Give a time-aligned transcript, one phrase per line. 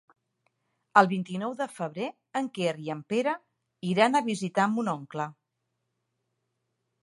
[1.01, 2.07] El vint-i-nou de febrer
[2.41, 3.35] en Quer i en Pere
[3.93, 5.31] iran a visitar mon oncle.